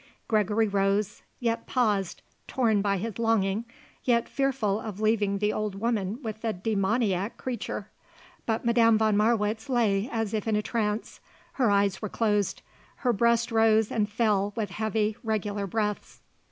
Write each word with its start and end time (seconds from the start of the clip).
Gregory 0.27 0.67
rose, 0.67 1.21
yet 1.39 1.67
paused, 1.67 2.23
torn 2.47 2.81
by 2.81 2.97
his 2.97 3.19
longing, 3.19 3.65
yet 4.03 4.27
fearful 4.27 4.79
of 4.81 4.99
leaving 4.99 5.37
the 5.37 5.53
old 5.53 5.75
woman 5.75 6.19
with 6.23 6.41
the 6.41 6.51
demoniac 6.53 7.37
creature. 7.37 7.87
But 8.47 8.65
Madame 8.65 8.97
von 8.97 9.15
Marwitz 9.15 9.69
lay 9.69 10.09
as 10.11 10.33
if 10.33 10.47
in 10.47 10.55
a 10.55 10.63
trance. 10.63 11.19
Her 11.53 11.67
lids 11.71 12.01
were 12.01 12.09
closed. 12.09 12.63
Her 12.95 13.13
breast 13.13 13.51
rose 13.51 13.91
and 13.91 14.09
fell 14.09 14.53
with 14.55 14.71
heavy, 14.71 15.17
regular 15.23 15.67
breaths. 15.67 16.21